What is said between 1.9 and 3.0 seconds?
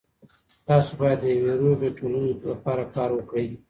ټولنې لپاره